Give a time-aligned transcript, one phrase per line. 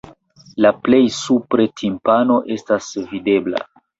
[0.65, 3.63] La plej supre timpano estas videbla.